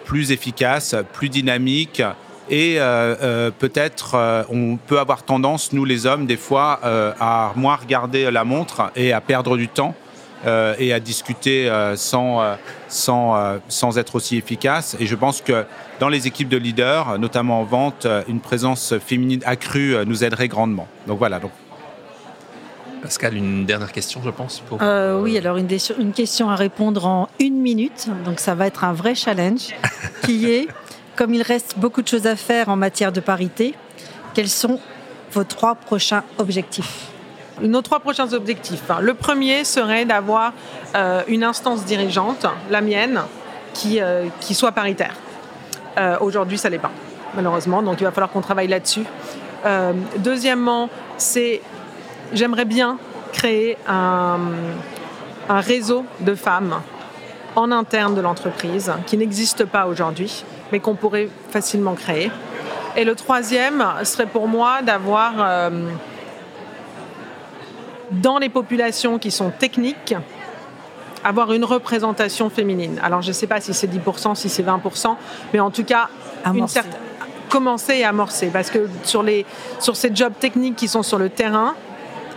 plus 0.09 0.33
efficace, 0.33 0.97
plus 1.12 1.29
dynamique. 1.29 2.03
Et 2.50 2.81
euh, 2.81 3.15
euh, 3.23 3.50
peut-être 3.50 4.15
euh, 4.15 4.43
on 4.49 4.79
peut 4.79 4.99
avoir 4.99 5.23
tendance, 5.23 5.75
nous 5.75 5.85
les 5.85 6.07
hommes, 6.07 6.25
des 6.25 6.38
fois, 6.38 6.81
à 7.21 7.53
moins 7.55 7.77
regarder 7.77 8.31
la 8.31 8.45
montre 8.45 8.91
et 8.97 9.12
à 9.12 9.21
perdre 9.21 9.57
du 9.57 9.69
temps 9.69 9.95
et 10.79 10.93
à 10.93 11.00
discuter 11.00 11.69
sans, 11.97 12.57
sans, 12.87 13.59
sans 13.69 13.99
être 13.99 14.15
aussi 14.15 14.37
efficace. 14.37 14.97
Et 15.00 15.07
je 15.07 15.17
pense 15.17 15.41
que 15.41 15.65
dans 15.99 16.09
les 16.09 16.29
équipes 16.29 16.49
de 16.49 16.57
leaders, 16.57 17.19
notamment 17.19 17.61
en 17.61 17.65
vente, 17.65 18.07
une 18.29 18.41
présence 18.41 18.95
féminine 18.99 19.43
accrue 19.45 19.97
nous 20.07 20.23
aiderait 20.23 20.47
grandement. 20.47 20.87
Donc 21.09 21.19
voilà. 21.19 21.41
Pascal, 23.02 23.37
une 23.37 23.64
dernière 23.64 23.93
question, 23.93 24.21
je 24.25 24.31
pense. 24.31 24.61
Pour... 24.61 24.78
Euh, 24.83 25.21
oui, 25.21 25.38
alors 25.38 25.57
une, 25.57 25.69
une, 25.99 26.12
question 26.12 26.50
à 26.50 26.57
répondre 26.57 27.07
en 27.07 27.28
une 27.38 27.61
minute. 27.61 28.09
Donc 28.25 28.40
ça 28.40 28.55
va 28.55 28.67
être 28.67 28.85
un 28.85 28.93
vrai 28.93 29.14
challenge 29.14 29.75
qui 30.25 30.50
est, 30.50 30.69
comme 31.17 31.35
il 31.35 31.43
reste 31.43 31.78
beaucoup 31.78 32.02
de 32.02 32.09
choses 32.09 32.26
à 32.26 32.37
faire 32.37 32.69
en 32.69 32.76
matière 32.76 33.12
de 33.12 33.21
parité, 33.21 33.75
quels 34.35 34.49
sont 34.49 34.81
vos 35.33 35.45
trois 35.45 35.75
prochains 35.75 36.25
objectifs? 36.38 37.07
Nos 37.61 37.83
trois 37.83 38.00
prochains 38.00 38.33
objectifs. 38.33 38.83
Le 39.00 39.14
premier 39.14 39.64
serait 39.64 40.05
d'avoir 40.05 40.52
euh, 40.95 41.23
une 41.26 41.43
instance 41.43 41.85
dirigeante, 41.85 42.47
la 42.71 42.81
mienne, 42.81 43.23
qui, 43.75 44.00
euh, 44.00 44.26
qui 44.40 44.55
soit 44.55 44.73
paritaire. 44.73 45.14
Aujourd'hui, 46.21 46.59
ça 46.59 46.71
l'est 46.71 46.78
pas, 46.78 46.93
malheureusement, 47.35 47.83
donc 47.83 48.00
il 48.00 48.05
va 48.05 48.12
falloir 48.12 48.31
qu'on 48.31 48.40
travaille 48.40 48.69
là-dessus. 48.69 49.02
deuxièmement, 50.19 50.88
c'est 51.17 51.61
j'aimerais 52.32 52.64
bien 52.64 52.99
créer 53.32 53.76
un, 53.87 54.38
réseau 55.49 56.04
de 56.20 56.35
femmes 56.35 56.80
en 57.56 57.73
interne 57.73 58.14
de 58.14 58.20
l'entreprise 58.20 58.92
qui 59.06 59.16
n'existe 59.16 59.64
pas 59.64 59.87
aujourd'hui, 59.87 60.44
mais 60.70 60.80
qu'on 60.80 60.94
pourrait 60.94 61.28
facilement 61.50 61.94
créer. 61.94 62.30
Et 62.97 63.04
le 63.04 63.14
troisième 63.14 63.85
serait 64.04 64.26
pour 64.26 64.47
moi 64.47 64.82
d'avoir 64.82 65.32
euh, 65.38 65.70
dans 68.11 68.38
les 68.38 68.50
populations 68.50 69.18
qui 69.18 69.30
sont 69.30 69.50
techniques, 69.50 70.14
avoir 71.25 71.52
une 71.52 71.64
représentation 71.64 72.50
féminine. 72.50 73.00
Alors 73.02 73.23
je 73.23 73.28
ne 73.28 73.32
sais 73.32 73.47
pas 73.47 73.61
si 73.61 73.73
c'est 73.73 73.87
10%, 73.87 74.35
si 74.35 74.49
c'est 74.49 74.62
20%, 74.62 75.16
mais 75.52 75.61
en 75.61 75.70
tout 75.70 75.85
cas, 75.85 76.08
une 76.44 76.68
certaine 76.68 77.00
commencer 77.49 77.97
et 77.97 78.04
amorcer. 78.04 78.50
Parce 78.52 78.70
que 78.70 78.88
sur, 79.02 79.23
les, 79.23 79.44
sur 79.80 79.97
ces 79.97 80.14
jobs 80.14 80.35
techniques 80.38 80.76
qui 80.76 80.88
sont 80.88 81.02
sur 81.02 81.18
le 81.18 81.28
terrain, 81.28 81.75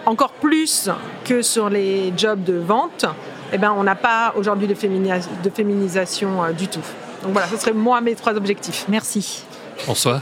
encore 0.05 0.31
plus 0.31 0.89
que 1.25 1.41
sur 1.41 1.69
les 1.69 2.13
jobs 2.17 2.43
de 2.43 2.57
vente, 2.57 3.05
eh 3.53 3.57
ben, 3.57 3.73
on 3.77 3.83
n'a 3.83 3.95
pas 3.95 4.33
aujourd'hui 4.35 4.67
de, 4.67 4.73
de, 4.73 5.49
féminisation 5.49 6.43
euh, 6.43 6.51
du 6.51 6.67
tout. 6.67 6.83
Donc 7.23 7.33
voilà, 7.33 7.47
ce 7.47 7.57
serait 7.57 7.73
moi 7.73 8.01
mes 8.01 8.15
trois 8.15 8.33
objectifs. 8.33 8.85
Merci. 8.87 9.43
François? 9.77 10.21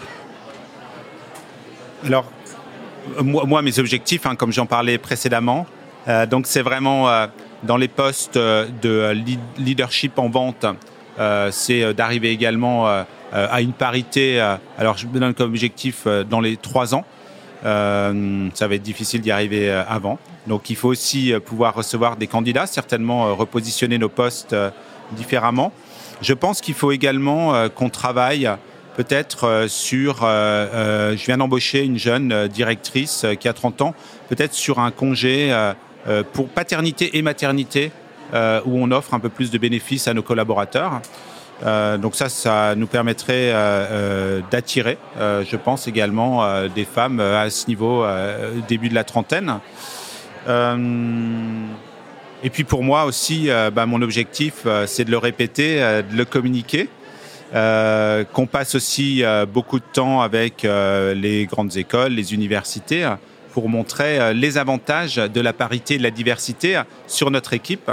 Alors, 2.06 2.26
euh, 3.18 3.24
moi, 3.24 3.62
mes 3.62 3.78
objectifs, 3.80 4.26
hein, 4.26 4.36
comme 4.36 4.52
j'en 4.52 4.66
parlais 4.66 4.98
précédemment, 4.98 5.66
euh, 6.08 6.26
donc 6.26 6.48
c'est 6.48 6.62
vraiment 6.62 7.08
dans 7.64 7.78
les 7.78 7.88
postes 7.88 8.38
de 8.38 9.14
leadership 9.58 10.18
en 10.18 10.30
vente, 10.30 10.66
c'est 11.52 11.94
d'arriver 11.94 12.32
également 12.32 12.88
à 13.34 13.62
une 13.62 13.74
parité. 13.74 14.40
alors, 14.78 14.98
je 14.98 15.06
me 15.08 15.20
donne 15.20 15.34
comme 15.34 15.50
objectif 15.50 16.08
dans 16.30 16.40
les 16.40 16.56
trois 16.56 16.96
ans. 16.96 17.04
Euh, 17.66 18.50
ça 18.54 18.68
va 18.68 18.76
être 18.76 18.82
difficile 18.82 19.22
d'y 19.22 19.32
arriver 19.32 19.70
euh, 19.70 19.84
avant. 19.88 20.18
Donc 20.48 20.70
il 20.70 20.76
faut 20.76 20.90
aussi 20.90 21.34
euh, 21.34 21.40
pouvoir 21.40 21.76
recevoir 21.76 22.16
des 22.16 22.28
candidats, 22.28 22.68
certainement 22.68 23.36
repositionner 23.36 23.98
nos 23.98 24.10
postes 24.10 24.56
différemment. 25.12 25.72
Je 26.22 26.34
pense 26.34 26.62
qu'il 26.62 26.74
faut 26.74 26.92
également 26.92 27.70
qu'on 27.70 27.90
travaille 27.90 28.50
peut-être 28.96 29.66
sur, 29.70 30.18
je 30.22 31.26
viens 31.26 31.38
d'embaucher 31.38 31.86
une 31.86 31.98
jeune 31.98 32.48
directrice 32.50 33.26
qui 33.40 33.48
a 33.48 33.54
30 33.54 33.82
ans, 33.82 33.96
peut-être 34.28 34.54
sur 34.54 34.80
un 34.80 34.92
congé 34.92 35.56
pour 36.34 36.50
paternité 36.50 37.18
et 37.18 37.22
maternité 37.22 37.92
où 38.34 38.38
on 38.66 38.92
offre 38.92 39.14
un 39.14 39.20
peu 39.20 39.30
plus 39.30 39.50
de 39.50 39.58
bénéfices 39.58 40.10
à 40.10 40.14
nos 40.14 40.24
collaborateurs. 40.24 41.02
Euh, 41.64 41.98
donc 41.98 42.16
ça, 42.16 42.30
ça 42.30 42.76
nous 42.76 42.88
permettrait 42.88 43.52
euh, 43.52 43.86
euh, 43.92 44.42
d'attirer, 44.50 44.98
je 45.18 45.56
pense 45.56 45.88
également, 45.88 46.68
des 46.68 46.86
femmes 46.86 47.20
à 47.20 47.50
ce 47.50 47.68
niveau, 47.68 48.06
début 48.68 48.90
de 48.90 48.96
la 48.96 49.04
trentaine. 49.04 49.60
et 50.48 52.50
puis 52.50 52.64
pour 52.64 52.84
moi 52.84 53.06
aussi, 53.06 53.50
bah, 53.74 53.86
mon 53.86 54.02
objectif, 54.02 54.66
c'est 54.86 55.06
de 55.06 55.12
le 55.12 55.18
répéter, 55.18 55.80
de 55.80 56.16
le 56.16 56.26
communiquer. 56.26 56.90
qu'on 57.52 58.48
passe 58.48 58.76
aussi 58.76 59.24
beaucoup 59.52 59.80
de 59.80 59.86
temps 59.92 60.22
avec 60.22 60.64
les 60.64 61.46
grandes 61.46 61.76
écoles, 61.78 62.14
les 62.14 62.34
universités, 62.34 63.10
pour 63.52 63.68
montrer 63.68 64.34
les 64.34 64.58
avantages 64.58 65.16
de 65.16 65.42
la 65.42 65.54
parité 65.54 65.96
et 65.96 65.98
de 65.98 66.04
la 66.04 66.12
diversité 66.12 66.82
sur 67.08 67.32
notre 67.32 67.54
équipe, 67.54 67.92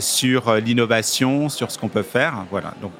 sur 0.00 0.54
l'innovation, 0.56 1.48
sur 1.48 1.70
ce 1.70 1.78
qu'on 1.78 1.88
peut 1.88 2.02
faire. 2.02 2.44
Voilà. 2.50 2.74
Donc 2.80 2.92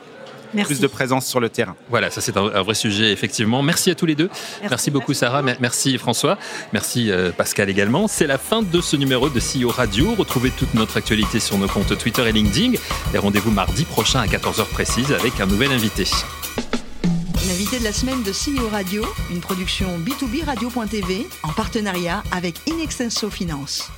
plus 0.64 0.80
de 0.80 0.86
présence 0.86 1.26
sur 1.26 1.40
le 1.40 1.48
terrain. 1.48 1.74
Voilà, 1.88 2.10
ça 2.10 2.20
c'est 2.20 2.36
un, 2.36 2.62
vrai 2.62 2.74
sujet, 2.74 3.12
effectivement. 3.12 3.62
Merci 3.62 3.90
à 3.90 3.94
tous 3.94 4.06
les 4.06 4.14
deux. 4.14 4.30
Merci, 4.68 4.90
beaucoup, 4.90 5.14
Sarah. 5.14 5.42
Merci, 5.42 5.98
François. 5.98 6.38
Merci, 6.72 7.10
euh, 7.10 7.30
Pascal, 7.32 7.70
également. 7.70 8.08
C'est 8.08 8.26
la 8.26 8.38
fin 8.38 8.62
de 8.62 8.80
ce 8.80 8.96
numéro 8.96 9.28
de 9.28 9.40
CEO 9.40 9.68
Radio. 9.68 10.14
Retrouvez 10.14 10.50
toute 10.50 10.74
notre 10.74 10.96
actualité 10.96 11.40
sur 11.40 11.58
nos 11.58 11.68
comptes 11.68 11.96
Twitter 11.96 12.28
et 12.28 12.32
LinkedIn. 12.32 12.72
Et 13.14 13.18
rendez-vous 13.18 13.50
mardi 13.50 13.84
prochain 13.84 14.20
à 14.20 14.26
14h 14.26 14.66
précise 14.66 15.12
avec 15.12 15.40
un 15.40 15.46
nouvel 15.46 15.72
invité. 15.72 16.06
L'invité 17.48 17.78
de 17.78 17.84
la 17.84 17.92
semaine 17.92 18.22
de 18.22 18.30
CEO 18.30 18.68
Radio, 18.68 19.04
une 19.30 19.40
production 19.40 19.98
B2B 19.98 20.44
Radio.tv 20.44 21.26
en 21.42 21.52
partenariat 21.52 22.22
avec 22.32 22.56
Inextenso 22.66 23.30
Finance. 23.30 23.90